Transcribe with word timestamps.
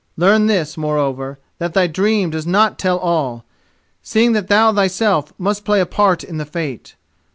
Learn 0.17 0.47
this, 0.47 0.77
moreover: 0.77 1.37
that 1.59 1.75
thy 1.75 1.85
dream 1.85 2.31
does 2.31 2.47
not 2.47 2.79
tell 2.79 2.97
all, 2.97 3.45
seeing 4.01 4.31
that 4.31 4.47
thou 4.47 4.73
thyself 4.73 5.31
must 5.37 5.63
play 5.63 5.79
a 5.79 5.85
part 5.85 6.23
in 6.23 6.37
the 6.39 6.45
fate. 6.45 6.95